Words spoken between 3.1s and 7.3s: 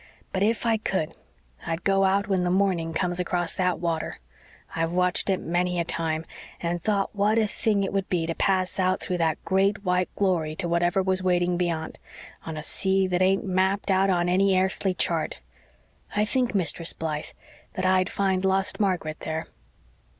across that water. I've watched it many a time and thought